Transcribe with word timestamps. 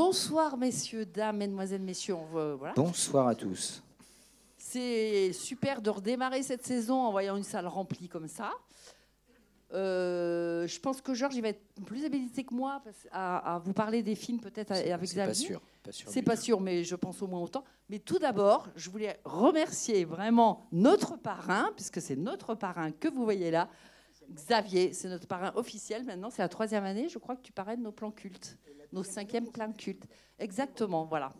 Bonsoir, 0.00 0.58
messieurs, 0.58 1.06
dames, 1.06 1.38
mesdemoiselles, 1.38 1.80
messieurs. 1.80 2.12
On 2.16 2.26
veut- 2.26 2.52
voilà. 2.52 2.74
Bonsoir 2.74 3.28
à 3.28 3.34
tous. 3.34 3.82
C'est 4.58 5.32
super 5.32 5.80
de 5.80 5.88
redémarrer 5.88 6.42
cette 6.42 6.66
saison 6.66 6.96
en 7.00 7.10
voyant 7.10 7.34
une 7.38 7.42
salle 7.42 7.66
remplie 7.66 8.06
comme 8.06 8.28
ça. 8.28 8.50
Euh, 9.72 10.66
je 10.66 10.78
pense 10.80 11.00
que 11.00 11.14
Georges 11.14 11.34
il 11.36 11.40
va 11.40 11.48
être 11.48 11.62
plus 11.86 12.04
habilité 12.04 12.44
que 12.44 12.52
moi 12.52 12.82
à, 13.10 13.54
à 13.54 13.58
vous 13.58 13.72
parler 13.72 14.02
des 14.02 14.14
films 14.14 14.38
peut-être 14.38 14.74
C'est 14.76 14.92
avec 14.92 15.08
c'est 15.08 15.16
pas 15.16 15.26
Xavier. 15.28 15.46
sûr. 15.46 15.62
Pas 15.82 15.92
sûr 15.92 16.10
C'est 16.10 16.22
pas 16.22 16.36
sûr, 16.36 16.60
mais 16.60 16.84
je 16.84 16.94
pense 16.94 17.22
au 17.22 17.26
moins 17.26 17.40
autant. 17.40 17.64
Mais 17.88 17.98
tout 17.98 18.18
d'abord, 18.18 18.68
je 18.76 18.90
voulais 18.90 19.18
remercier 19.24 20.04
vraiment 20.04 20.66
notre 20.72 21.16
parrain, 21.16 21.70
puisque 21.74 22.02
c'est 22.02 22.16
notre 22.16 22.54
parrain 22.54 22.90
que 22.92 23.08
vous 23.08 23.24
voyez 23.24 23.50
là. 23.50 23.70
Xavier, 24.30 24.92
c'est 24.92 25.08
notre 25.08 25.26
parrain 25.26 25.52
officiel 25.54 26.04
maintenant. 26.04 26.28
C'est 26.28 26.42
la 26.42 26.50
troisième 26.50 26.84
année, 26.84 27.08
je 27.08 27.18
crois 27.18 27.34
que 27.34 27.42
tu 27.42 27.52
parraines 27.52 27.82
nos 27.82 27.92
plans 27.92 28.10
cultes, 28.10 28.58
nos 28.96 29.04
cinquièmes 29.04 29.50
plans 29.52 29.72
cultes. 29.72 30.06
Exactement, 30.38 31.04
voilà. 31.04 31.32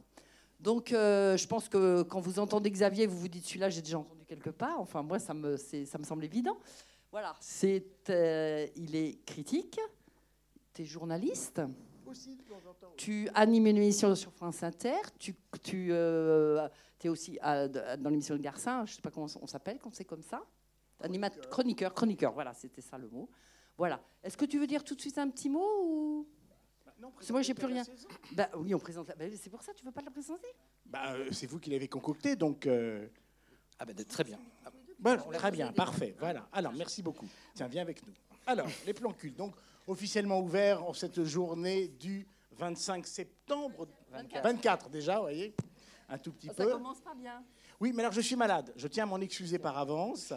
Donc, 0.60 0.92
euh, 0.92 1.36
je 1.36 1.46
pense 1.46 1.68
que 1.68 2.02
quand 2.02 2.20
vous 2.20 2.38
entendez 2.38 2.70
Xavier, 2.70 3.06
vous 3.06 3.18
vous 3.18 3.28
dites 3.28 3.44
celui-là, 3.46 3.68
j'ai 3.70 3.82
déjà 3.82 3.98
entendu 3.98 4.24
quelque 4.24 4.50
part. 4.50 4.78
Enfin, 4.80 5.02
moi, 5.02 5.18
ça 5.18 5.34
me, 5.34 5.56
ça 5.56 5.98
me 5.98 6.04
semble 6.04 6.24
évident. 6.24 6.58
Voilà, 7.10 7.34
c'est, 7.40 7.84
euh, 8.10 8.66
il 8.76 8.94
est 8.94 9.24
critique, 9.24 9.78
tu 10.74 10.82
es 10.82 10.84
journaliste. 10.84 11.60
Tu 12.96 13.28
animes 13.34 13.66
une 13.66 13.78
émission 13.78 14.14
sur 14.14 14.32
France 14.32 14.62
Inter. 14.62 14.96
Tu, 15.18 15.34
tu 15.62 15.92
es 15.92 17.08
aussi 17.08 17.38
à- 17.40 17.68
dans 17.68 18.10
l'émission 18.10 18.36
de 18.36 18.40
Garcin. 18.40 18.84
Je 18.86 18.92
ne 18.92 18.96
sais 18.96 19.02
pas 19.02 19.10
comment 19.10 19.26
on 19.40 19.46
s'appelle 19.46 19.78
quand 19.80 19.92
c'est 19.94 20.04
comme 20.04 20.22
ça. 20.22 20.42
Animateur, 21.00 21.48
chroniqueur, 21.48 21.92
chroniqueur. 21.94 22.32
Voilà, 22.32 22.54
c'était 22.54 22.80
ça 22.80 22.96
le 22.96 23.08
mot. 23.08 23.28
Voilà. 23.76 24.00
Est-ce 24.22 24.36
que 24.36 24.44
tu 24.46 24.58
veux 24.58 24.66
dire 24.66 24.84
tout 24.84 24.94
de 24.94 25.00
suite 25.00 25.18
un 25.18 25.28
petit 25.28 25.50
mot 25.50 25.68
ou? 25.84 26.26
Que 27.00 27.32
moi, 27.32 27.42
j'ai 27.42 27.54
plus 27.54 27.66
rien. 27.66 27.84
Bah, 28.32 28.48
oui, 28.56 28.74
on 28.74 28.78
présente. 28.78 29.08
la- 29.08 29.14
bah, 29.16 29.24
c'est 29.36 29.50
pour 29.50 29.62
ça, 29.62 29.72
tu 29.74 29.84
veux 29.84 29.92
pas 29.92 30.02
la 30.02 30.10
présenter 30.10 30.48
Bah, 30.86 31.12
euh, 31.14 31.28
c'est 31.32 31.46
vous 31.46 31.58
qui 31.58 31.70
l'avez 31.70 31.88
concocté, 31.88 32.36
donc. 32.36 32.66
euh, 32.66 33.06
Ah 33.78 33.84
ben, 33.84 33.94
très 34.04 34.24
bien. 34.24 34.38
Voilà, 34.98 35.22
très 35.34 35.50
bien, 35.50 35.72
parfait. 35.72 36.14
Voilà. 36.18 36.48
Alors, 36.52 36.72
merci 36.72 37.02
beaucoup. 37.02 37.26
Tiens, 37.54 37.68
viens 37.68 37.82
avec 37.82 38.04
nous. 38.06 38.14
Alors, 38.46 38.66
les 38.86 38.94
plans 38.94 39.12
cultes, 39.12 39.36
donc 39.36 39.54
officiellement 39.86 40.40
ouverts 40.40 40.82
en 40.82 40.94
cette 40.94 41.22
journée 41.24 41.88
du 41.88 42.26
25 42.52 43.06
septembre. 43.06 43.86
24. 44.10 44.42
24 44.42 44.88
déjà, 44.88 45.16
vous 45.16 45.22
voyez? 45.22 45.54
Un 46.08 46.16
tout 46.18 46.32
petit 46.32 46.48
Oh, 46.50 46.54
Ça 46.56 46.64
peu. 46.64 46.70
commence 46.72 47.00
pas 47.00 47.14
bien. 47.14 47.44
Oui, 47.80 47.92
mais 47.94 48.00
alors 48.02 48.12
je 48.12 48.20
suis 48.22 48.36
malade. 48.36 48.72
Je 48.76 48.88
tiens 48.88 49.04
à 49.04 49.06
m'en 49.06 49.20
excuser 49.20 49.58
par 49.58 49.76
avance. 49.76 50.32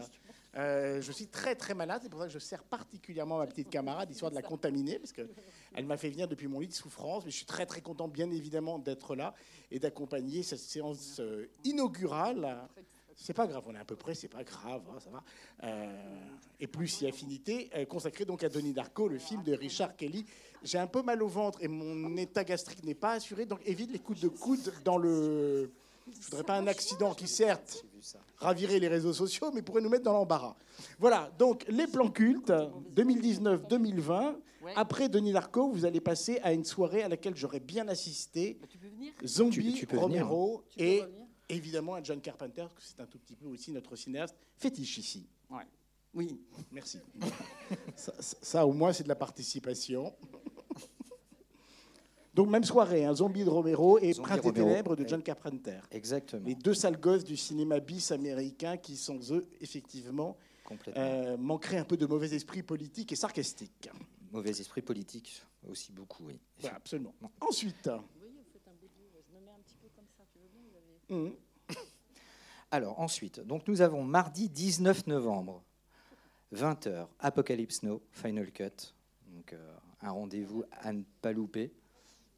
Euh, 0.55 1.01
je 1.01 1.11
suis 1.11 1.27
très 1.27 1.55
très 1.55 1.73
malade, 1.73 2.01
c'est 2.03 2.09
pour 2.09 2.19
ça 2.19 2.27
que 2.27 2.33
je 2.33 2.39
sers 2.39 2.63
particulièrement 2.63 3.37
ma 3.37 3.47
petite 3.47 3.69
camarade, 3.69 4.09
histoire 4.09 4.31
de 4.31 4.35
la 4.35 4.41
contaminer, 4.41 4.97
parce 4.97 5.11
qu'elle 5.11 5.85
m'a 5.85 5.97
fait 5.97 6.09
venir 6.09 6.27
depuis 6.27 6.47
mon 6.47 6.59
lit 6.59 6.67
de 6.67 6.73
souffrance. 6.73 7.23
Mais 7.25 7.31
je 7.31 7.37
suis 7.37 7.45
très 7.45 7.65
très 7.65 7.81
content, 7.81 8.07
bien 8.07 8.29
évidemment, 8.31 8.79
d'être 8.79 9.15
là 9.15 9.35
et 9.71 9.79
d'accompagner 9.79 10.41
cette 10.43 10.59
séance 10.59 11.19
euh, 11.19 11.49
inaugurale. 11.63 12.67
C'est 13.15 13.33
pas 13.33 13.47
grave, 13.47 13.65
on 13.67 13.75
est 13.75 13.79
à 13.79 13.85
peu 13.85 13.97
près, 13.97 14.15
c'est 14.15 14.29
pas 14.29 14.43
grave, 14.43 14.81
hein, 14.89 14.99
ça 14.99 15.09
va. 15.09 15.23
Euh, 15.63 16.21
et 16.59 16.67
plus 16.67 16.87
si 16.87 17.05
affinité, 17.05 17.69
consacrée 17.89 18.23
donc 18.23 18.43
à 18.43 18.49
Denis 18.49 18.73
Darko, 18.73 19.09
le 19.09 19.19
film 19.19 19.43
de 19.43 19.53
Richard 19.53 19.95
Kelly. 19.97 20.25
J'ai 20.63 20.77
un 20.77 20.87
peu 20.87 21.01
mal 21.01 21.21
au 21.21 21.27
ventre 21.27 21.59
et 21.61 21.67
mon 21.67 22.15
état 22.17 22.43
gastrique 22.43 22.83
n'est 22.83 22.95
pas 22.95 23.13
assuré, 23.13 23.45
donc 23.45 23.59
évite 23.65 23.91
les 23.91 23.99
coups 23.99 24.21
de 24.21 24.29
coude 24.29 24.73
dans 24.83 24.97
le. 24.97 25.71
Je 26.07 26.25
voudrais 26.25 26.43
pas 26.43 26.55
un 26.55 26.67
accident 26.67 27.13
qui, 27.13 27.27
certes, 27.27 27.85
ravirait 28.39 28.79
les 28.79 28.87
réseaux 28.87 29.13
sociaux, 29.13 29.51
mais 29.53 29.61
pourrait 29.61 29.81
nous 29.81 29.89
mettre 29.89 30.03
dans 30.03 30.13
l'embarras. 30.13 30.55
Voilà, 30.97 31.31
donc 31.37 31.65
les 31.67 31.87
plans 31.87 32.09
cultes 32.09 32.51
2019-2020. 32.95 34.35
Ouais. 34.61 34.73
Après 34.75 35.07
Denis 35.07 35.31
Darko, 35.31 35.69
vous 35.71 35.85
allez 35.85 36.01
passer 36.01 36.39
à 36.43 36.51
une 36.51 36.65
soirée 36.65 37.01
à 37.03 37.07
laquelle 37.07 37.35
j'aurais 37.35 37.61
bien 37.61 37.87
assisté. 37.87 38.57
Bah, 38.59 38.67
tu 38.69 38.77
peux 38.77 38.87
venir 38.89 39.13
Zombie, 39.25 39.71
Tu- 39.73 39.79
tu 39.79 39.87
peux 39.87 39.95
venir, 39.97 40.23
Romero 40.27 40.63
Tu 40.69 40.77
peux 40.79 40.83
et 40.83 41.03
évidemment 41.47 41.95
un 41.95 42.03
John 42.03 42.19
Carpenter, 42.19 42.63
parce 42.63 42.73
que 42.75 42.81
c'est 42.83 42.99
un 42.99 43.05
tout 43.05 43.17
petit 43.19 43.35
peu 43.35 43.47
aussi 43.47 43.71
notre 43.71 43.95
cinéaste 43.95 44.35
fétiche 44.57 44.97
ici. 44.97 45.29
Oui. 46.13 46.39
Merci. 46.71 46.97
ça, 47.95 48.11
ça- 48.19 48.37
ça, 48.41 48.65
au 48.65 48.73
moins, 48.73 48.91
c'est 48.91 49.03
de 49.03 49.09
la 49.09 49.15
participation. 49.15 50.11
Donc, 52.33 52.49
même 52.49 52.63
soirée, 52.63 53.05
un 53.05 53.13
Zombie 53.15 53.43
de 53.43 53.49
Romero 53.49 53.97
et 53.99 54.13
Zombie 54.13 54.27
Prince 54.29 54.41
des 54.41 54.47
Romero. 54.49 54.67
Ténèbres 54.69 54.95
de 54.95 55.07
John 55.07 55.21
Carpenter. 55.23 55.79
Exactement. 55.91 56.45
Les 56.45 56.55
deux 56.55 56.73
sales 56.73 56.99
gosses 56.99 57.23
du 57.23 57.35
cinéma 57.35 57.79
bis 57.79 58.11
américain 58.11 58.77
qui, 58.77 58.95
sans 58.95 59.31
eux, 59.33 59.47
effectivement, 59.61 60.37
euh, 60.95 61.35
manqueraient 61.37 61.79
un 61.79 61.83
peu 61.85 61.97
de 61.97 62.05
mauvais 62.05 62.33
esprit 62.33 62.61
politique 62.63 63.11
et 63.11 63.15
sarcastique. 63.15 63.89
Mauvais 64.31 64.51
esprit 64.51 64.81
politique 64.83 65.43
aussi 65.67 65.91
beaucoup, 65.91 66.23
oui. 66.27 66.39
Voilà, 66.59 66.75
absolument. 66.77 67.13
Ensuite, 67.41 67.89
Oui, 68.21 68.29
faites 68.53 68.61
un 68.67 68.75
bélier. 68.79 69.09
Je 69.27 69.35
me 69.35 69.43
mets 69.43 69.51
un 69.51 69.59
petit 69.65 69.75
peu 69.81 69.87
comme 69.95 70.05
ça. 70.15 70.23
Tu 70.31 70.37
veux 70.39 70.47
bien 70.47 70.61
vous 71.09 71.15
avez- 71.15 71.27
hum, 71.27 71.35
Alors 72.71 72.99
ensuite, 72.99 73.39
donc 73.39 73.67
nous 73.67 73.81
avons 73.81 74.03
mardi 74.03 74.47
19 74.47 75.07
novembre, 75.07 75.63
20h, 76.53 77.07
Apocalypse 77.19 77.81
Now, 77.81 78.01
Final 78.11 78.51
Cut. 78.51 78.93
Donc 79.33 79.53
euh, 79.53 79.75
un 80.01 80.11
rendez-vous 80.11 80.63
à 80.71 80.93
ne 80.93 81.01
pas 81.21 81.31
louper. 81.31 81.73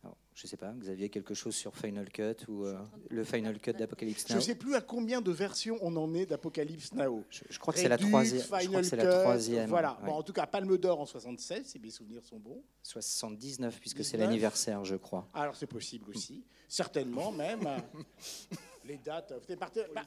Alors, 0.03 0.17
je 0.33 0.47
sais 0.47 0.57
pas, 0.57 0.71
Xavier, 0.73 1.09
quelque 1.09 1.33
chose 1.35 1.55
sur 1.55 1.75
Final 1.75 2.09
Cut 2.09 2.35
ou 2.47 2.65
euh, 2.65 2.75
le 3.09 3.23
Final 3.23 3.59
Cut 3.59 3.73
d'Apocalypse 3.73 4.25
je 4.27 4.33
Now 4.33 4.39
ne 4.39 4.43
sais 4.43 4.55
plus 4.55 4.73
à 4.75 4.81
combien 4.81 5.21
de 5.21 5.31
versions 5.31 5.77
on 5.81 5.95
en 5.95 6.13
est 6.15 6.25
d'Apocalypse 6.25 6.93
Now. 6.93 7.23
je, 7.29 7.43
je 7.49 7.59
crois 7.59 7.71
que 7.73 7.79
c'est 7.79 7.87
la 7.87 7.97
troisième. 7.99 8.41
Je 8.41 8.47
crois 8.47 8.59
Final 8.61 8.81
que 8.81 8.87
c'est 8.87 8.95
la 8.95 9.03
Cut, 9.05 9.09
troisième. 9.21 9.69
Voilà. 9.69 9.97
ouais. 10.01 10.07
Bon, 10.07 10.13
en 10.13 10.23
tout 10.23 10.33
cas, 10.33 10.47
Palme 10.47 10.75
d'Or 10.77 10.99
en 11.01 11.05
76, 11.05 11.65
si 11.67 11.79
mes 11.79 11.91
souvenirs 11.91 12.23
sont 12.25 12.39
bons. 12.39 12.63
79 12.81 13.79
puisque 13.79 13.97
c'est 14.03 14.17
19. 14.17 14.27
l'anniversaire, 14.27 14.83
je 14.85 14.95
crois. 14.95 15.27
Alors 15.35 15.55
c'est 15.55 15.67
possible 15.67 16.09
aussi, 16.09 16.43
certainement 16.67 17.31
même. 17.31 17.61
Les 18.83 18.97
dates, 18.97 19.31
partir- 19.59 19.85
bah, 19.93 20.01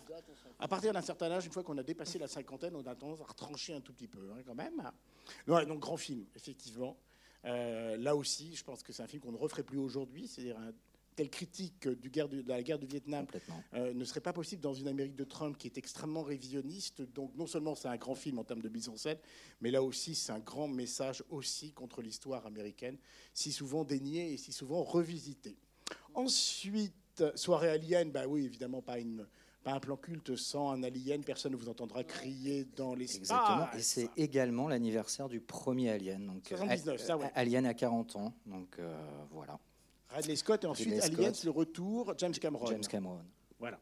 à 0.59 0.67
partir 0.67 0.93
d'un 0.93 1.01
certain 1.01 1.31
âge, 1.31 1.47
une 1.47 1.53
fois 1.53 1.63
qu'on 1.63 1.79
a 1.79 1.83
dépassé 1.85 2.19
la 2.19 2.27
cinquantaine, 2.27 2.75
on 2.75 2.85
a 2.85 2.95
tendance 2.97 3.21
à 3.21 3.25
retrancher 3.25 3.73
un 3.73 3.81
tout 3.81 3.93
petit 3.93 4.09
peu, 4.09 4.19
hein, 4.33 4.43
quand 4.45 4.57
même. 4.57 4.83
Ouais, 5.47 5.65
donc 5.65 5.79
grand 5.79 5.97
film, 5.97 6.25
effectivement. 6.35 6.97
Euh, 7.45 7.97
là 7.97 8.17
aussi, 8.17 8.55
je 8.55 8.65
pense 8.65 8.83
que 8.83 8.93
c'est 8.93 9.03
un 9.03 9.07
film 9.07 9.23
qu'on 9.23 9.33
ne 9.33 9.37
referait 9.37 9.63
plus 9.63 9.79
aujourd'hui. 9.79 10.27
C'est-à-dire 10.27 10.59
un 10.59 10.73
tel 11.17 11.31
critique 11.31 11.87
du 11.87 12.11
guerre 12.11 12.29
du- 12.29 12.43
de 12.43 12.49
la 12.49 12.61
guerre 12.63 12.79
du 12.81 12.87
Vietnam 12.87 13.25
euh, 13.75 13.95
ne 13.95 14.05
serait 14.05 14.21
pas 14.21 14.33
possible 14.33 14.61
dans 14.61 14.75
une 14.75 14.89
Amérique 14.89 15.15
de 15.15 15.23
Trump 15.23 15.57
qui 15.57 15.69
est 15.69 15.79
extrêmement 15.79 16.23
révisionniste. 16.25 17.03
Donc 17.03 17.37
non 17.37 17.47
seulement 17.47 17.77
c'est 17.77 17.87
un 17.87 17.97
grand 17.97 18.17
film 18.17 18.41
en 18.41 18.45
termes 18.45 18.63
de 18.63 18.69
mise 18.69 18.89
en 18.89 18.97
scène, 18.97 19.19
mais 19.61 19.71
là 19.71 19.81
aussi 19.81 20.17
c'est 20.17 20.33
un 20.33 20.41
grand 20.41 20.67
message 20.67 21.23
aussi 21.31 21.71
contre 21.71 22.03
l'histoire 22.03 22.47
américaine, 22.47 22.99
si 23.33 23.53
souvent 23.53 23.85
déniée 23.85 24.33
et 24.33 24.37
si 24.37 24.51
souvent 24.53 24.83
revisitée. 24.83 25.57
Ensuite, 26.15 27.23
soirée 27.37 27.69
alien, 27.69 28.11
bah 28.11 28.27
oui, 28.27 28.45
évidemment 28.45 28.83
pas 28.83 28.99
une 28.99 29.25
pas 29.65 29.73
un 29.73 29.81
plan 29.81 29.97
culte 29.97 30.37
sans 30.37 30.71
un 30.71 30.83
alien, 30.83 31.25
personne 31.25 31.53
ne 31.53 31.57
vous 31.57 31.69
entendra 31.69 32.05
crier 32.05 32.67
dans 32.77 32.95
l'espace. 32.95 33.21
Exactement. 33.21 33.69
Et 33.75 33.81
c'est 33.81 34.11
également 34.17 34.69
l'anniversaire 34.69 35.29
du 35.29 35.41
premier 35.41 35.91
Alien. 35.91 36.27
Donc, 36.27 36.53
euh, 36.53 36.57
79, 36.57 37.01
ça, 37.01 37.17
ouais. 37.17 37.31
Alien 37.35 37.67
à 37.67 37.75
40 37.75 38.17
ans. 38.17 38.35
Donc 38.47 38.77
euh, 38.79 38.95
voilà, 39.33 39.59
Ridley 40.11 40.37
Scott 40.37 40.63
et 40.65 40.67
ensuite 40.67 40.89
Ridley 40.89 41.03
Aliens, 41.03 41.33
Scott. 41.33 41.45
le 41.45 41.51
retour, 41.51 42.15
James 42.19 42.33
Cameron. 42.33 42.67
James 42.67 42.87
Cameron. 42.89 43.21
Voilà. 43.59 43.81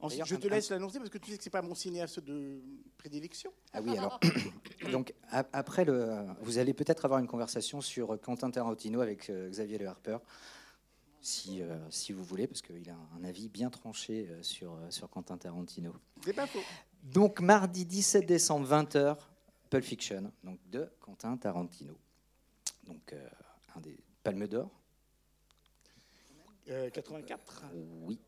Ensuite, 0.00 0.26
je 0.26 0.36
te 0.36 0.46
laisse 0.46 0.70
l'annoncer 0.70 0.98
parce 0.98 1.10
que 1.10 1.18
tu 1.18 1.32
sais 1.32 1.38
que 1.38 1.42
c'est 1.42 1.50
pas 1.50 1.62
mon 1.62 1.74
cinéaste 1.74 2.20
de 2.20 2.60
prédilection. 2.98 3.50
Ah 3.72 3.80
oui, 3.82 3.98
alors, 3.98 4.20
donc 4.92 5.12
après 5.30 5.84
le, 5.84 6.24
vous 6.40 6.58
allez 6.58 6.72
peut-être 6.72 7.04
avoir 7.04 7.18
une 7.18 7.26
conversation 7.26 7.80
sur 7.80 8.20
Quentin 8.20 8.50
Tarantino 8.50 9.00
avec 9.00 9.28
euh, 9.28 9.50
Xavier 9.50 9.78
Le 9.78 9.88
Harper, 9.88 10.18
si, 11.20 11.62
euh, 11.62 11.78
si 11.90 12.12
vous 12.12 12.24
voulez, 12.24 12.46
parce 12.46 12.62
qu'il 12.62 12.88
a 12.90 12.96
un 13.18 13.24
avis 13.24 13.48
bien 13.48 13.70
tranché 13.70 14.28
euh, 14.30 14.42
sur, 14.42 14.72
euh, 14.74 14.90
sur 14.90 15.08
Quentin 15.10 15.36
Tarantino. 15.36 15.94
C'est 16.24 16.32
pas 16.32 16.46
faux. 16.46 16.60
Donc 17.02 17.40
mardi 17.40 17.84
17 17.84 18.26
décembre 18.26 18.66
20h, 18.68 19.16
Pulp 19.70 19.84
Fiction, 19.84 20.32
donc 20.44 20.58
de 20.70 20.88
Quentin 21.00 21.36
Tarantino. 21.36 21.94
Donc 22.86 23.12
euh, 23.12 23.28
un 23.76 23.80
des 23.80 23.98
Palmes 24.22 24.46
d'Or, 24.46 24.70
Euh, 26.70 26.90
84. 26.90 27.64
oui. 28.02 28.18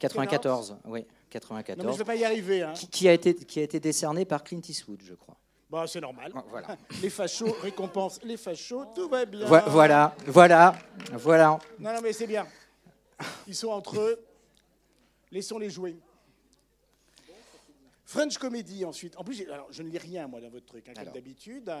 94, 0.00 0.76
oui, 0.86 0.90
Non, 0.90 0.92
mais 0.92 1.06
94. 1.30 1.92
je 1.94 1.98
vais 1.98 2.04
pas 2.04 2.16
y 2.16 2.24
arriver. 2.24 2.62
Hein. 2.62 2.72
Qui, 2.74 2.88
qui 2.88 3.08
a 3.08 3.12
été, 3.12 3.34
qui 3.34 3.60
a 3.60 3.62
été 3.62 3.80
décerné 3.80 4.24
par 4.24 4.42
Clint 4.44 4.60
Eastwood, 4.68 5.00
je 5.02 5.14
crois. 5.14 5.36
Bon, 5.70 5.86
c'est 5.86 6.00
normal. 6.00 6.32
Voilà. 6.50 6.76
Les 7.02 7.10
fachos 7.10 7.52
récompensent 7.62 8.20
les 8.22 8.36
fachos, 8.36 8.86
tout 8.94 9.08
va 9.08 9.24
bien. 9.24 9.46
Voi- 9.46 9.64
Voilà, 9.66 10.14
voilà, 10.26 10.74
voilà. 11.12 11.58
Non, 11.78 11.92
non, 11.94 12.00
mais 12.02 12.12
c'est 12.12 12.26
bien. 12.26 12.46
Ils 13.46 13.54
sont 13.56 13.68
entre 13.70 13.98
eux. 14.00 14.24
Laissons-les 15.32 15.70
jouer. 15.70 15.96
French 18.04 18.38
Comedy 18.38 18.84
ensuite. 18.84 19.16
En 19.16 19.24
plus, 19.24 19.42
alors, 19.50 19.66
je 19.72 19.82
ne 19.82 19.88
lis 19.88 19.98
rien 19.98 20.28
moi 20.28 20.40
dans 20.40 20.50
votre 20.50 20.66
truc, 20.66 20.88
hein, 20.88 20.92
comme 20.94 21.12
d'habitude. 21.12 21.72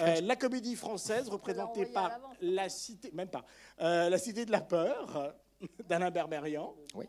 Euh, 0.00 0.20
la 0.20 0.36
comédie 0.36 0.76
française 0.76 1.28
représentée 1.28 1.86
par 1.86 2.12
la 2.40 2.68
cité, 2.68 3.10
même 3.12 3.28
pas, 3.30 3.44
euh, 3.80 4.08
la 4.10 4.18
cité 4.18 4.44
de 4.44 4.52
la 4.52 4.60
peur 4.60 5.16
euh, 5.16 5.32
d'Alain 5.88 6.10
Berberian. 6.10 6.74
Oui. 6.94 7.06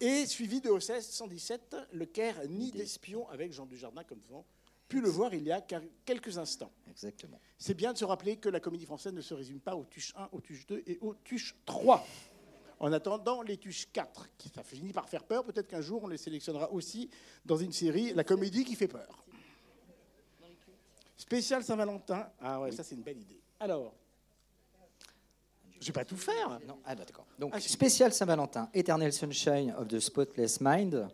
Et 0.00 0.26
suivi 0.26 0.60
de 0.60 0.68
OCS 0.68 1.00
117, 1.02 1.76
Le 1.92 2.04
Caire, 2.04 2.40
Nid 2.48 2.72
d'espion 2.72 3.28
avec 3.30 3.52
Jean 3.52 3.64
Dujardin 3.64 4.02
comme 4.04 4.20
souvent, 4.20 4.44
pu 4.94 5.00
le 5.00 5.08
voir 5.08 5.34
il 5.34 5.42
y 5.42 5.50
a 5.50 5.60
quelques 6.04 6.38
instants. 6.38 6.70
Exactement. 6.88 7.40
C'est 7.58 7.74
bien 7.74 7.92
de 7.92 7.98
se 7.98 8.04
rappeler 8.04 8.36
que 8.36 8.48
la 8.48 8.60
comédie 8.60 8.86
française 8.86 9.12
ne 9.12 9.22
se 9.22 9.34
résume 9.34 9.58
pas 9.58 9.74
aux 9.74 9.84
tuches 9.86 10.14
1, 10.16 10.28
aux 10.30 10.40
tuches 10.40 10.66
2 10.68 10.84
et 10.86 10.98
aux 11.00 11.14
tuches 11.14 11.56
3. 11.66 12.06
En 12.78 12.92
attendant 12.92 13.42
les 13.42 13.56
tuches 13.56 13.88
4, 13.92 14.28
qui 14.38 14.50
ça 14.50 14.62
finit 14.62 14.92
par 14.92 15.08
faire 15.08 15.24
peur, 15.24 15.42
peut-être 15.42 15.66
qu'un 15.66 15.80
jour 15.80 16.04
on 16.04 16.06
les 16.06 16.16
sélectionnera 16.16 16.70
aussi 16.70 17.10
dans 17.44 17.56
une 17.56 17.72
série, 17.72 18.12
la 18.14 18.22
comédie 18.22 18.64
qui 18.64 18.76
fait 18.76 18.86
peur. 18.86 19.24
Spécial 21.16 21.64
Saint-Valentin. 21.64 22.30
Ah 22.40 22.60
ouais, 22.60 22.70
ça 22.70 22.84
c'est 22.84 22.94
une 22.94 23.02
belle 23.02 23.18
idée. 23.18 23.40
Alors, 23.58 23.94
je 25.80 25.86
vais 25.86 25.92
pas 25.92 26.04
tout 26.04 26.16
faire. 26.16 26.60
Non, 26.68 26.78
ah 26.84 26.94
bah, 26.94 27.04
d'accord. 27.04 27.26
Ah, 27.30 27.40
Donc, 27.40 27.58
spécial 27.58 28.12
Saint-Valentin, 28.12 28.70
Eternal 28.72 29.12
Sunshine 29.12 29.74
of 29.76 29.88
the 29.88 29.98
Spotless 29.98 30.60
Mind 30.60 31.08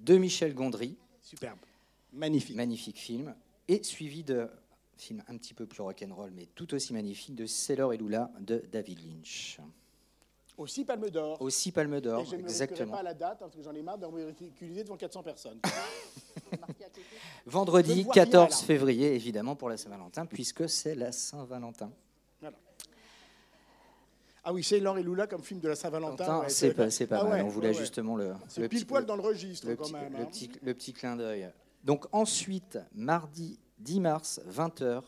de 0.00 0.16
Michel 0.16 0.52
Gondry. 0.52 0.96
Superbe. 1.20 1.69
Magnifique. 2.12 2.56
Magnifique 2.56 2.98
film. 2.98 3.34
Et 3.68 3.82
suivi 3.82 4.24
de 4.24 4.48
film 4.96 5.22
un 5.28 5.36
petit 5.36 5.54
peu 5.54 5.66
plus 5.66 5.80
rock'n'roll, 5.82 6.30
mais 6.32 6.46
tout 6.54 6.74
aussi 6.74 6.92
magnifique, 6.92 7.34
de 7.34 7.46
Sailor 7.46 7.92
et 7.92 7.96
Lula 7.96 8.30
de 8.40 8.62
David 8.70 8.98
Lynch. 9.04 9.58
Aussi 10.58 10.84
Palme 10.84 11.08
d'Or. 11.08 11.40
Aussi 11.40 11.72
Palme 11.72 12.00
d'Or, 12.00 12.20
Et 12.20 12.26
je 12.26 12.36
ne 12.36 12.42
exactement. 12.42 12.92
pas 12.96 13.02
la 13.02 13.14
date, 13.14 13.38
parce 13.38 13.54
que 13.54 13.62
j'en 13.62 13.72
ai 13.74 13.80
marre 13.80 13.96
de 13.96 14.06
me 14.06 14.26
ridiculiser 14.26 14.84
devant 14.84 14.96
400 14.98 15.22
personnes. 15.22 15.58
Vendredi 17.46 17.92
Je 17.94 17.98
ne 18.00 18.02
vois 18.04 18.12
rien, 18.12 18.24
14 18.24 18.50
là. 18.60 18.66
février, 18.66 19.14
évidemment, 19.14 19.56
pour 19.56 19.70
la 19.70 19.76
Saint-Valentin, 19.78 20.26
puisque 20.26 20.68
c'est 20.68 20.94
la 20.94 21.12
Saint-Valentin. 21.12 21.90
Ah 24.42 24.54
oui, 24.54 24.62
Sailor 24.64 24.96
et 24.98 25.02
Lula 25.02 25.26
comme 25.26 25.42
film 25.42 25.60
de 25.60 25.68
la 25.68 25.76
Saint-Valentin. 25.76 26.40
Ouais, 26.40 26.48
c'est 26.48 26.72
pas, 26.72 26.86
pas 26.88 27.18
Ah 27.20 27.24
mal. 27.24 27.32
ouais, 27.32 27.40
On 27.42 27.48
voulait 27.48 27.68
ouais, 27.68 27.74
justement 27.74 28.16
le, 28.16 28.32
C'est 28.48 28.66
pile 28.70 28.86
poil 28.86 29.04
dans 29.04 29.16
le 29.16 29.20
registre 29.20 29.66
le 29.68 29.76
quand 29.76 29.84
petit, 29.84 29.92
même. 29.92 30.12
le 30.14 30.18
hein. 30.20 30.24
petit, 30.24 30.50
le 30.62 30.74
petit 30.74 30.92
clin 30.94 31.14
d'œil. 31.16 31.50
Donc 31.84 32.06
ensuite, 32.12 32.78
mardi 32.94 33.58
10 33.78 34.00
mars, 34.00 34.40
20h, 34.48 35.02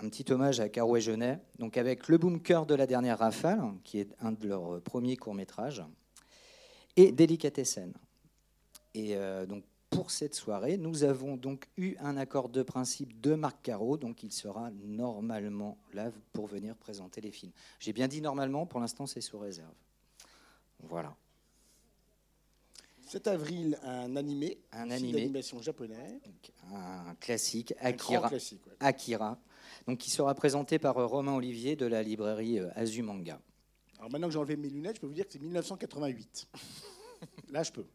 un 0.00 0.08
petit 0.08 0.30
hommage 0.32 0.60
à 0.60 0.68
Carouet 0.68 1.00
Genet, 1.00 1.40
donc 1.58 1.76
avec 1.76 2.08
Le 2.08 2.18
Bunker 2.18 2.66
de 2.66 2.74
la 2.74 2.86
dernière 2.86 3.18
rafale, 3.18 3.60
qui 3.82 3.98
est 3.98 4.14
un 4.20 4.32
de 4.32 4.46
leurs 4.46 4.74
euh, 4.74 4.80
premiers 4.80 5.16
courts-métrages, 5.16 5.82
et 6.96 7.10
Délicatessen. 7.10 7.92
Et 8.94 9.16
euh, 9.16 9.44
donc 9.46 9.64
pour 9.90 10.10
cette 10.10 10.34
soirée, 10.34 10.76
nous 10.76 11.02
avons 11.02 11.36
donc 11.36 11.68
eu 11.76 11.96
un 11.98 12.16
accord 12.16 12.48
de 12.48 12.62
principe 12.62 13.20
de 13.20 13.34
Marc 13.34 13.62
Caro, 13.62 13.96
donc 13.96 14.22
il 14.22 14.32
sera 14.32 14.70
normalement 14.84 15.78
là 15.94 16.12
pour 16.32 16.46
venir 16.46 16.76
présenter 16.76 17.20
les 17.20 17.32
films. 17.32 17.52
J'ai 17.80 17.92
bien 17.92 18.06
dit 18.06 18.20
normalement, 18.20 18.66
pour 18.66 18.80
l'instant 18.80 19.06
c'est 19.06 19.20
sous 19.20 19.38
réserve. 19.38 19.74
Voilà. 20.80 21.16
7 23.08 23.26
avril, 23.28 23.78
un 23.82 24.16
animé. 24.16 24.58
Un 24.72 24.90
animé. 24.90 25.12
d'animation 25.20 25.60
japonais. 25.62 26.20
Donc, 26.24 26.52
un 26.72 27.14
classique, 27.16 27.74
Un 27.80 27.92
grand 27.92 28.14
Akira, 28.14 28.28
classique. 28.28 28.66
ouais. 28.66 28.72
Akira, 28.80 29.38
donc 29.86 29.98
qui 29.98 30.10
sera 30.10 30.34
présenté 30.34 30.78
par 30.78 30.98
euh, 30.98 31.06
Romain 31.06 31.34
Olivier 31.34 31.74
de 31.76 31.86
la 31.86 32.02
librairie 32.02 32.58
euh, 32.60 32.68
Azumanga. 32.74 33.40
Alors 33.98 34.10
maintenant 34.12 34.28
que 34.28 34.32
j'ai 34.34 34.38
enlevé 34.38 34.56
mes 34.56 34.68
lunettes, 34.68 34.96
je 34.96 35.00
peux 35.00 35.06
vous 35.06 35.14
dire 35.14 35.26
que 35.26 35.32
c'est 35.32 35.40
1988. 35.40 36.48
Là, 37.50 37.62
je 37.62 37.72
peux. 37.72 37.86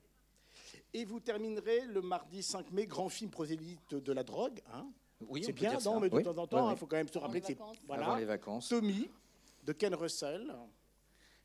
Et 0.93 1.05
vous 1.05 1.19
terminerez 1.19 1.85
le 1.85 2.01
mardi 2.01 2.43
5 2.43 2.71
mai, 2.71 2.85
grand 2.87 3.09
film 3.09 3.29
prosélyte 3.31 3.95
de 3.95 4.13
la 4.13 4.23
drogue. 4.23 4.61
hein. 4.73 4.87
Oui, 5.29 5.41
c'est 5.45 5.53
bien, 5.53 5.77
non, 5.85 5.99
mais 6.01 6.09
de 6.09 6.19
temps 6.19 6.37
en 6.37 6.47
temps, 6.47 6.71
il 6.71 6.77
faut 6.77 6.85
quand 6.85 6.97
même 6.97 7.07
se 7.07 7.17
rappeler 7.17 7.39
que 7.39 7.47
c'est. 7.47 7.57
Avant 7.61 7.71
Voilà. 7.87 8.19
les 8.19 8.25
vacances. 8.25 8.67
Tommy, 8.67 9.09
de 9.63 9.71
Ken 9.71 9.95
Russell, 9.95 10.53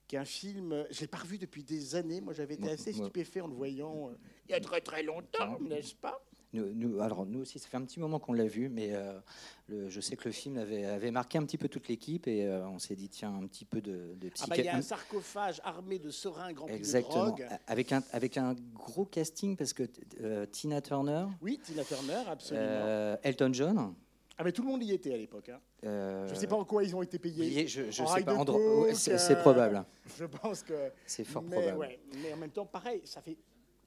qui 0.08 0.16
est 0.16 0.19
un 0.19 0.25
film. 0.25 0.84
Je 0.90 0.96
ne 0.96 1.00
l'ai 1.02 1.06
pas 1.06 1.19
revu 1.19 1.38
depuis 1.38 1.62
des 1.62 1.94
années. 1.94 2.20
Moi, 2.20 2.32
j'avais 2.32 2.55
été 2.55 2.64
Moi- 2.64 2.72
assez 2.72 2.93
moi- 2.94 3.05
stupéfait 3.05 3.40
en 3.43 3.46
le 3.46 3.55
voyant 3.55 4.08
euh, 4.08 4.14
il 4.49 4.52
y 4.52 4.55
a 4.55 4.60
très 4.60 4.81
très 4.81 5.02
longtemps, 5.02 5.60
n'est-ce 5.60 5.94
pas? 5.94 6.20
Nous, 6.55 6.72
nous- 6.72 7.00
alors 7.02 7.26
nous 7.26 7.40
aussi, 7.40 7.58
ça 7.58 7.69
fait 7.69 7.76
un 7.76 7.84
petit 7.84 8.00
moment 8.00 8.19
qu'on 8.19 8.32
l'a 8.32 8.46
vu, 8.46 8.70
mais 8.70 8.94
euh, 8.94 9.20
le- 9.66 9.90
je 9.90 10.00
sais 10.00 10.16
que 10.16 10.25
le 10.25 10.32
film 10.32 10.56
avait, 10.56 10.87
avait 10.87 11.10
marqué 11.10 11.37
un 11.37 11.44
petit 11.44 11.58
peu 11.58 11.69
toute 11.69 11.88
l'équipe 11.88 12.26
et 12.26 12.46
euh, 12.46 12.66
on 12.69 12.78
s'est 12.78 12.96
dit 12.96 13.10
tiens 13.10 13.34
un 13.34 13.46
petit 13.46 13.66
peu 13.66 13.82
de, 13.82 14.14
de 14.19 14.31
Ah 14.40 14.46
bah, 14.49 14.56
il 14.56 14.64
y 14.64 14.69
a 14.69 14.75
un 14.75 14.78
psyché- 14.78 14.88
sarcophage 14.88 15.60
armé 15.62 15.99
de 15.99 16.08
seringues 16.08 16.58
remplis 16.60 16.75
Exactement, 16.75 17.25
de 17.25 17.28
drogue. 17.43 17.46
avec 17.66 17.93
un 17.93 18.02
avec 18.12 18.38
un 18.38 18.56
gros 18.72 19.05
casting 19.05 19.58
parce 19.58 19.75
que 19.75 19.82
euh, 20.22 20.46
Tina 20.46 20.81
Turner, 20.81 21.26
Oui, 21.43 21.60
Tina 21.62 21.84
Turner, 21.84 22.22
absolument. 22.26 22.64
euh, 22.66 23.16
Elton 23.25 23.50
John. 23.52 23.94
Ah, 24.40 24.44
mais 24.44 24.52
tout 24.52 24.62
le 24.62 24.69
monde 24.69 24.82
y 24.85 24.93
était 24.93 25.12
à 25.12 25.17
l'époque. 25.17 25.49
hein. 25.49 25.61
euh, 25.85 26.26
Je 26.29 26.32
ne 26.35 26.38
sais 26.38 26.46
pas 26.46 26.55
en 26.56 26.64
quoi 26.64 26.85
ils 26.85 26.94
ont 26.94 27.02
été 27.02 27.19
payés. 27.19 27.67
je, 27.67 27.90
je 27.90 28.02
en 28.02 28.06
sais 28.06 28.23
pas. 28.23 28.35
ouais, 28.44 28.94
c'est 28.94 29.32
euh, 29.32 29.40
probable. 29.40 29.85
Je 30.17 30.25
pense 30.26 30.62
que. 30.62 30.93
C'est 31.06 31.25
fort 31.25 31.43
mais, 31.43 31.56
probable. 31.56 31.79
ouais, 31.79 32.00
mais 32.23 32.32
en 32.32 32.37
même 32.37 32.50
temps, 32.52 32.64
pareil, 32.67 33.02
ça 33.05 33.20
fait. 33.20 33.37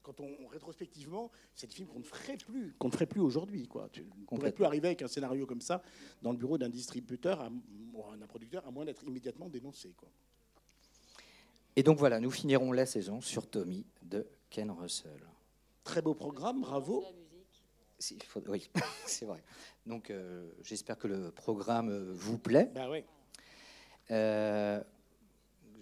Quand 0.02 0.18
on 0.20 0.48
rétrospectivement, 0.48 1.30
c'est 1.54 1.68
des 1.68 1.74
films 1.74 1.86
qu'on 1.88 2.00
ne 2.00 2.04
ferait 2.04 2.36
plus, 2.36 2.74
qu'on 2.78 2.88
ne 2.88 2.92
ferait 2.92 3.06
plus 3.06 3.20
aujourd'hui. 3.20 3.66
Quoi. 3.68 3.88
Tu 3.92 4.00
ne 4.02 4.06
Complètement. 4.26 4.56
plus 4.56 4.64
arriver 4.64 4.88
avec 4.88 5.00
un 5.02 5.06
scénario 5.08 5.46
comme 5.46 5.60
ça 5.60 5.80
dans 6.22 6.32
le 6.32 6.36
bureau 6.36 6.58
d'un 6.58 6.68
distributeur 6.68 7.40
à- 7.40 7.48
ou 7.94 8.16
d'un 8.16 8.26
producteur, 8.26 8.66
à 8.66 8.70
moins 8.72 8.84
d'être 8.84 9.04
immédiatement 9.04 9.48
dénoncé. 9.48 9.94
Quoi. 9.96 10.08
Et 11.76 11.82
donc 11.84 11.98
voilà, 11.98 12.18
nous 12.20 12.32
finirons 12.32 12.72
la 12.72 12.84
saison 12.84 13.20
sur 13.20 13.46
Tommy 13.48 13.86
de 14.02 14.26
Ken 14.50 14.70
Russell. 14.72 15.20
Très 15.84 16.02
beau 16.02 16.14
programme, 16.14 16.60
bravo. 16.62 17.04
Si, 18.02 18.16
il 18.16 18.22
faut- 18.24 18.42
oui, 18.48 18.68
c'est 19.06 19.24
vrai. 19.26 19.42
Donc 19.86 20.10
euh, 20.10 20.50
j'espère 20.64 20.98
que 20.98 21.06
le 21.06 21.30
programme 21.30 21.88
euh, 21.88 22.12
vous 22.12 22.36
plaît. 22.36 22.68
Bah 22.74 22.90
ouais. 22.90 23.04
Euh, 24.10 24.82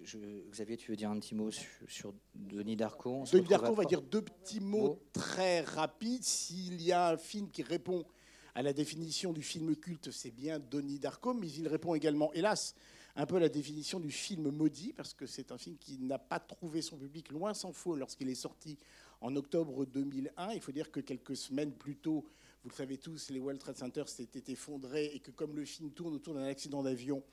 je- 0.03 0.47
Xavier, 0.51 0.77
tu 0.77 0.91
veux 0.91 0.97
dire 0.97 1.09
un 1.09 1.19
petit 1.19 1.33
mot 1.35 1.49
sur, 1.51 1.67
sur 1.87 2.13
Denis 2.35 2.75
Darko? 2.75 3.23
Denis 3.31 3.47
Darko, 3.47 3.67
on 3.69 3.73
va 3.73 3.85
dire 3.85 4.01
deux 4.03 4.21
petits 4.21 4.59
mots 4.59 4.87
Mots. 4.89 4.99
très 5.13 5.61
rapides. 5.61 6.23
S'il 6.23 6.81
y 6.81 6.91
a 6.91 7.09
un 7.09 7.17
film 7.17 7.49
qui 7.49 7.63
répond 7.63 8.05
à 8.53 8.61
la 8.61 8.73
définition 8.73 9.33
du 9.33 9.41
film 9.41 9.75
culte, 9.75 10.11
c'est 10.11 10.31
bien 10.31 10.59
Denis 10.59 10.99
Darko, 10.99 11.33
mais 11.33 11.49
il 11.49 11.67
répond 11.67 11.95
également, 11.95 12.31
hélas, 12.33 12.75
un 13.15 13.25
peu 13.25 13.37
à 13.37 13.39
la 13.39 13.49
définition 13.49 13.99
du 13.99 14.11
film 14.11 14.51
maudit, 14.51 14.93
parce 14.93 15.13
que 15.13 15.25
c'est 15.25 15.51
un 15.51 15.57
film 15.57 15.77
qui 15.77 15.97
n'a 15.99 16.19
pas 16.19 16.39
trouvé 16.39 16.81
son 16.81 16.97
public, 16.97 17.31
loin 17.31 17.53
s'en 17.53 17.71
faut, 17.73 17.95
lorsqu'il 17.95 18.29
est 18.29 18.35
sorti 18.35 18.77
en 19.21 19.35
octobre 19.35 19.85
2001. 19.85 20.53
Il 20.53 20.61
faut 20.61 20.71
dire 20.71 20.91
que 20.91 20.99
quelques 20.99 21.35
semaines 21.35 21.71
plus 21.71 21.95
tôt, 21.95 22.25
vous 22.63 22.69
le 22.69 22.75
savez 22.75 22.97
tous, 22.97 23.31
les 23.31 23.39
World 23.39 23.59
Trade 23.59 23.77
Center 23.77 24.03
s'étaient 24.05 24.51
effondrés 24.51 25.05
et 25.15 25.19
que 25.19 25.31
comme 25.31 25.55
le 25.55 25.65
film 25.65 25.89
tourne 25.91 26.13
autour 26.13 26.35
d'un 26.35 26.43
accident 26.43 26.83
d'avion, 26.83 27.23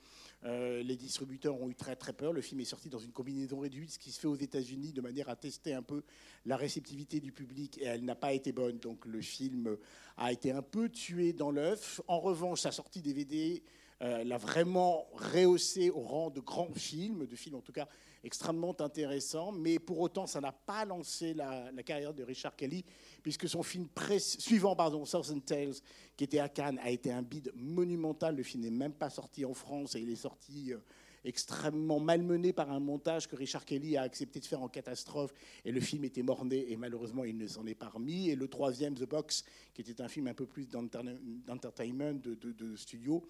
euh, 0.43 0.81
les 0.81 0.95
distributeurs 0.95 1.61
ont 1.61 1.69
eu 1.69 1.75
très 1.75 1.95
très 1.95 2.13
peur. 2.13 2.33
Le 2.33 2.41
film 2.41 2.61
est 2.61 2.65
sorti 2.65 2.89
dans 2.89 2.97
une 2.97 3.11
combinaison 3.11 3.59
réduite, 3.59 3.91
ce 3.91 3.99
qui 3.99 4.11
se 4.11 4.19
fait 4.19 4.27
aux 4.27 4.35
États-Unis 4.35 4.91
de 4.91 5.01
manière 5.01 5.29
à 5.29 5.35
tester 5.35 5.73
un 5.73 5.83
peu 5.83 6.01
la 6.45 6.57
réceptivité 6.57 7.19
du 7.19 7.31
public 7.31 7.77
et 7.79 7.85
elle 7.85 8.05
n'a 8.05 8.15
pas 8.15 8.33
été 8.33 8.51
bonne. 8.51 8.79
Donc 8.79 9.05
le 9.05 9.21
film 9.21 9.77
a 10.17 10.31
été 10.31 10.51
un 10.51 10.63
peu 10.63 10.89
tué 10.89 11.33
dans 11.33 11.51
l'œuf. 11.51 12.01
En 12.07 12.19
revanche, 12.19 12.61
sa 12.61 12.71
sortie 12.71 13.01
DVD 13.01 13.61
euh, 14.01 14.23
l'a 14.23 14.37
vraiment 14.37 15.07
rehaussé 15.13 15.91
au 15.91 16.01
rang 16.01 16.31
de 16.31 16.39
grand 16.39 16.73
film, 16.73 17.27
de 17.27 17.35
film 17.35 17.55
en 17.55 17.61
tout 17.61 17.73
cas 17.73 17.87
extrêmement 18.23 18.75
intéressant. 18.81 19.51
Mais 19.51 19.79
pour 19.79 19.99
autant, 19.99 20.27
ça 20.27 20.41
n'a 20.41 20.51
pas 20.51 20.85
lancé 20.85 21.33
la, 21.33 21.71
carrière 21.83 22.13
de 22.13 22.23
Richard 22.23 22.55
Kelly, 22.55 22.83
puisque 23.23 23.47
son 23.47 23.63
film 23.63 23.87
suivant, 24.19 24.75
pardon, 24.75 25.03
Thousand 25.03 25.39
Tales, 25.39 25.75
qui 26.17 26.23
était 26.23 26.39
à 26.39 26.49
Cannes, 26.49 26.79
a 26.83 26.89
été 26.89 27.11
un 27.11 27.21
bide 27.21 27.51
monumental. 27.55 28.35
Le 28.35 28.43
film 28.43 28.63
n'est 28.63 28.69
même 28.71 28.93
pas 28.93 29.09
sorti 29.09 29.45
en 29.45 29.53
France 29.53 29.95
et 29.95 29.99
il 30.01 30.09
est 30.09 30.15
sorti. 30.15 30.73
euh, 30.73 30.77
extrêmement 31.25 31.99
malmené 31.99 32.53
par 32.53 32.71
un 32.71 32.79
montage 32.79 33.27
que 33.27 33.35
Richard 33.35 33.65
Kelly 33.65 33.97
a 33.97 34.03
accepté 34.03 34.39
de 34.39 34.45
faire 34.45 34.61
en 34.61 34.69
catastrophe 34.69 35.33
et 35.65 35.71
le 35.73 35.81
film 35.81 36.05
était 36.05 36.23
morné 36.23 36.71
et 36.71 36.77
malheureusement 36.77 37.25
il 37.25 37.37
ne 37.37 37.45
s'en 37.45 37.65
est 37.67 37.75
pas 37.75 37.89
remis 37.89 38.29
et 38.29 38.35
le 38.35 38.47
troisième 38.47 38.95
The 38.95 39.03
Box 39.03 39.43
qui 39.73 39.81
était 39.81 40.01
un 40.01 40.07
film 40.07 40.27
un 40.27 40.33
peu 40.33 40.45
plus 40.45 40.69
d'enter- 40.69 41.03
d'entertainment 41.45 42.13
de, 42.13 42.35
de- 42.35 42.53
de 42.53 42.75
studio 42.77 43.21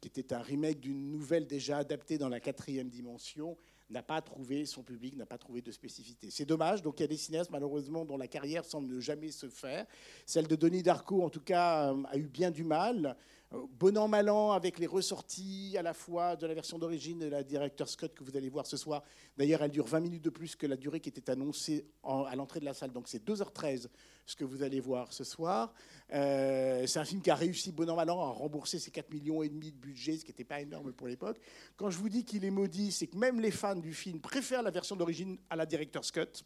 qui 0.00 0.06
était 0.06 0.32
un 0.32 0.40
remake 0.40 0.78
d'une 0.78 1.10
nouvelle 1.10 1.48
déjà 1.48 1.78
adaptée 1.78 2.16
dans 2.16 2.28
la 2.28 2.38
quatrième 2.38 2.88
dimension 2.88 3.56
n'a 3.90 4.02
pas 4.02 4.20
trouvé 4.22 4.64
son 4.64 4.82
public, 4.82 5.16
n'a 5.16 5.26
pas 5.26 5.38
trouvé 5.38 5.60
de 5.60 5.70
spécificité. 5.70 6.30
C'est 6.30 6.44
dommage. 6.44 6.82
Donc 6.82 7.00
il 7.00 7.02
y 7.02 7.04
a 7.04 7.08
des 7.08 7.16
cinéastes 7.16 7.50
malheureusement 7.50 8.04
dont 8.04 8.16
la 8.16 8.28
carrière 8.28 8.64
semble 8.64 8.92
ne 8.94 9.00
jamais 9.00 9.30
se 9.30 9.48
faire. 9.48 9.86
Celle 10.26 10.46
de 10.46 10.56
Denis 10.56 10.82
Darko 10.82 11.22
en 11.22 11.30
tout 11.30 11.40
cas 11.40 11.92
euh, 11.92 12.02
a 12.08 12.16
eu 12.16 12.28
bien 12.28 12.50
du 12.50 12.64
mal. 12.64 13.16
Bon 13.52 13.98
an, 13.98 14.08
mal 14.08 14.30
an, 14.30 14.52
avec 14.52 14.78
les 14.78 14.86
ressorties 14.86 15.76
à 15.76 15.82
la 15.82 15.92
fois 15.92 16.36
de 16.36 16.46
la 16.46 16.54
version 16.54 16.78
d'origine 16.78 17.18
de 17.18 17.26
la 17.26 17.42
directeur 17.42 17.86
Scott 17.86 18.14
que 18.14 18.24
vous 18.24 18.34
allez 18.34 18.48
voir 18.48 18.66
ce 18.66 18.78
soir. 18.78 19.02
D'ailleurs, 19.36 19.62
elle 19.62 19.70
dure 19.70 19.86
20 19.86 20.00
minutes 20.00 20.24
de 20.24 20.30
plus 20.30 20.56
que 20.56 20.66
la 20.66 20.76
durée 20.76 21.00
qui 21.00 21.10
était 21.10 21.30
annoncée 21.30 21.84
à 22.02 22.34
l'entrée 22.34 22.60
de 22.60 22.64
la 22.64 22.72
salle. 22.72 22.92
Donc 22.92 23.08
c'est 23.08 23.22
2h13 23.22 23.88
ce 24.24 24.36
que 24.36 24.44
vous 24.44 24.62
allez 24.62 24.80
voir 24.80 25.12
ce 25.12 25.22
soir. 25.22 25.74
Euh, 26.14 26.86
c'est 26.86 26.98
un 26.98 27.04
film 27.04 27.20
qui 27.20 27.30
a 27.30 27.34
réussi, 27.34 27.72
bon 27.72 27.90
an, 27.90 27.96
mal 27.96 28.08
an, 28.08 28.22
à 28.22 28.30
rembourser 28.30 28.78
ses 28.78 28.90
4 28.90 29.12
millions 29.12 29.42
et 29.42 29.50
demi 29.50 29.70
de 29.70 29.76
budget, 29.76 30.16
ce 30.16 30.24
qui 30.24 30.30
n'était 30.30 30.44
pas 30.44 30.62
énorme 30.62 30.94
pour 30.94 31.06
l'époque. 31.06 31.38
Quand 31.76 31.90
je 31.90 31.98
vous 31.98 32.08
dis 32.08 32.24
qu'il 32.24 32.46
est 32.46 32.50
maudit, 32.50 32.90
c'est 32.90 33.06
que 33.06 33.18
même 33.18 33.38
les 33.38 33.50
fans 33.50 33.76
du 33.76 33.92
film 33.92 34.18
préfèrent 34.18 34.62
la 34.62 34.70
version 34.70 34.96
d'origine 34.96 35.36
à 35.50 35.56
la 35.56 35.66
directeur 35.66 36.06
Scott. 36.06 36.42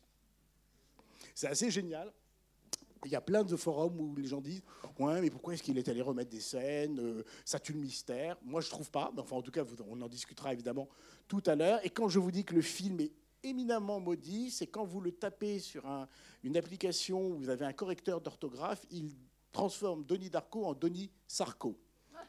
C'est 1.36 1.46
assez 1.46 1.70
génial. 1.70 2.12
Il 3.06 3.12
y 3.12 3.16
a 3.16 3.20
plein 3.20 3.44
de 3.44 3.54
forums 3.56 3.98
où 4.00 4.16
les 4.16 4.26
gens 4.26 4.40
disent 4.40 4.62
Ouais, 4.98 5.20
mais 5.20 5.30
pourquoi 5.30 5.54
est-ce 5.54 5.62
qu'il 5.62 5.78
est 5.78 5.88
allé 5.88 6.02
remettre 6.02 6.30
des 6.30 6.40
scènes 6.40 6.98
Euh, 7.00 7.22
Ça 7.44 7.58
tue 7.60 7.72
le 7.72 7.78
mystère? 7.78 8.36
Moi, 8.42 8.60
je 8.60 8.68
trouve 8.68 8.90
pas. 8.90 9.12
Enfin, 9.16 9.36
en 9.36 9.42
tout 9.42 9.50
cas, 9.52 9.62
on 9.88 10.00
en 10.02 10.08
discutera 10.08 10.52
évidemment 10.52 10.88
tout 11.28 11.42
à 11.46 11.54
l'heure. 11.54 11.78
Et 11.84 11.90
quand 11.90 12.08
je 12.08 12.18
vous 12.18 12.30
dis 12.32 12.44
que 12.44 12.54
le 12.54 12.62
film 12.62 12.98
est 13.00 13.12
éminemment 13.44 14.00
maudit, 14.00 14.50
c'est 14.50 14.66
quand 14.66 14.84
vous 14.84 15.00
le 15.00 15.12
tapez 15.12 15.60
sur 15.60 15.86
un- 15.86 16.08
une 16.42 16.56
application 16.56 17.28
où 17.28 17.36
vous 17.36 17.48
avez 17.48 17.64
un 17.64 17.72
correcteur 17.72 18.20
d'orthographe, 18.20 18.82
il 18.90 19.14
transforme 19.52 20.04
Denis 20.04 20.28
Darko 20.30 20.64
en 20.66 20.74
Denis 20.74 21.10
Sarko. 21.28 21.78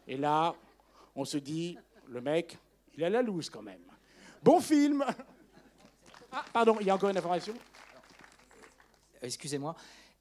Et 0.07 0.15
là, 0.15 0.53
on 1.15 1.25
se 1.25 1.37
dit, 1.39 1.75
le 2.07 2.21
mec, 2.21 2.57
il 2.95 3.03
a 3.03 3.09
la 3.09 3.21
loose 3.23 3.49
quand 3.49 3.63
même. 3.63 3.81
Bon 4.43 4.59
film 4.59 5.03
Ah, 6.31 6.45
pardon, 6.53 6.77
il 6.79 6.85
y 6.85 6.89
a 6.91 6.95
encore 6.95 7.09
une 7.09 7.17
information? 7.17 7.53
Excusez-moi. 9.21 9.75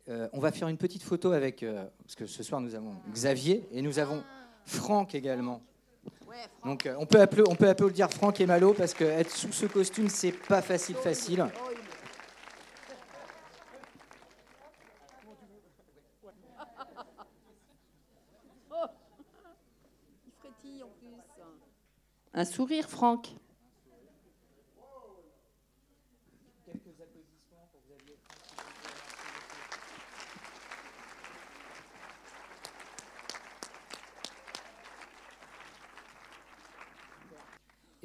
Euh, 0.08 0.28
on 0.32 0.38
va 0.38 0.52
faire 0.52 0.68
une 0.68 0.76
petite 0.76 1.02
photo 1.02 1.32
avec, 1.32 1.64
euh, 1.64 1.84
parce 2.02 2.14
que 2.14 2.26
ce 2.26 2.44
soir 2.44 2.60
nous 2.60 2.76
avons 2.76 2.94
Xavier 3.12 3.66
et 3.72 3.82
nous 3.82 3.98
avons 3.98 4.22
Franck 4.64 5.16
également. 5.16 5.60
Donc 6.64 6.86
euh, 6.86 6.94
on, 6.98 7.06
peut 7.06 7.20
appeler, 7.20 7.42
on 7.48 7.56
peut 7.56 7.68
applaudir 7.68 8.08
Franck 8.10 8.40
et 8.40 8.46
Malo 8.46 8.72
parce 8.72 8.94
que 8.94 9.02
être 9.02 9.30
sous 9.30 9.50
ce 9.50 9.66
costume, 9.66 10.08
c'est 10.08 10.30
pas 10.30 10.62
facile, 10.62 10.94
facile. 10.96 11.44
Un 22.32 22.44
sourire, 22.44 22.88
Franck. 22.88 23.34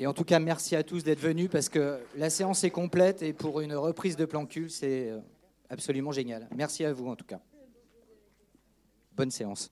Et 0.02 0.08
en 0.08 0.14
tout 0.14 0.24
cas, 0.24 0.40
merci 0.40 0.76
à 0.76 0.82
tous 0.82 1.04
d'être 1.04 1.20
venus 1.20 1.48
parce 1.52 1.70
que 1.70 2.00
la 2.18 2.32
séance 2.32 2.64
est 2.64 2.72
complète 2.72 3.22
et 3.22 3.34
pour 3.34 3.62
une 3.62 3.76
reprise 3.76 4.16
de 4.16 4.26
plan 4.26 4.48
cul, 4.48 4.68
c'est 4.68 5.12
euh, 5.12 5.20
absolument 5.70 6.12
génial. 6.12 6.48
Merci 6.56 6.84
à 6.86 6.92
vous 6.92 7.08
en 7.08 7.16
tout 7.16 7.24
cas. 7.24 7.40
Bonne 9.16 9.30
séance. 9.30 9.72